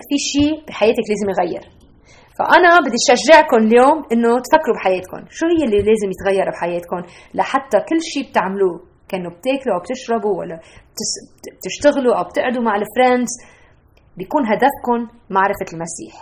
في 0.09 0.17
شيء 0.31 0.65
بحياتك 0.67 1.05
لازم 1.09 1.29
يغير. 1.33 1.63
فأنا 2.37 2.79
بدي 2.85 2.97
اشجعكم 3.11 3.57
اليوم 3.57 3.97
إنه 4.11 4.39
تفكروا 4.45 4.75
بحياتكم. 4.77 5.21
شو 5.29 5.45
هي 5.45 5.63
اللي 5.65 5.77
لازم 5.77 6.09
يتغير 6.13 6.49
بحياتكم 6.51 7.01
لحتى 7.33 7.77
كل 7.89 7.99
شيء 8.13 8.29
بتعملوه؟ 8.29 8.79
كانوا 9.09 9.31
بتاكلوا 9.31 9.75
أو 9.75 9.79
بتشربوا 9.83 10.39
ولا 10.39 10.59
بتشتغلوا 11.57 12.15
أو 12.17 12.23
بتقعدوا 12.23 12.63
مع 12.63 12.75
الفريندز 12.75 13.33
بيكون 14.17 14.43
هدفكم 14.51 14.99
معرفة 15.29 15.67
المسيح. 15.73 16.15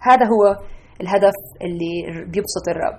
هذا 0.00 0.24
هو 0.32 0.44
الهدف 1.00 1.38
اللي 1.64 1.94
بيبسط 2.32 2.64
الرب. 2.68 2.98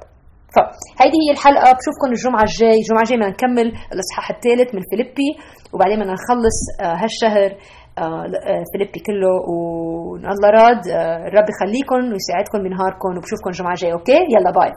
فهيدي 0.56 1.17
هي 1.24 1.32
الحلقة. 1.32 1.69
بشوفكم 1.78 2.10
الجمعة 2.12 2.43
الجاي. 2.43 2.78
الجمعة 2.82 3.02
الجاي 3.02 3.17
بدنا 3.17 3.30
نكمل 3.30 3.67
الإصحاح 3.93 4.32
الثالث 4.36 4.76
من 4.76 4.82
فيليبي 4.89 5.30
وبعدين 5.74 6.00
بدنا 6.00 6.13
نخلص 6.13 6.58
آه، 6.82 6.95
هالشهر 7.02 7.50
آه، 7.98 8.04
آه، 8.04 8.64
فيليبي 8.72 9.00
كله 9.08 9.32
والله 9.50 10.50
راد 10.50 10.82
الرب 11.28 11.46
يخليكم 11.54 12.12
ويساعدكم 12.14 12.60
بنهاركم 12.64 13.10
وبشوفكم 13.18 13.50
الجمعه 13.50 13.72
الجايه 13.72 13.94
okay؟ 13.94 14.20
يلا 14.36 14.52
bye. 14.52 14.72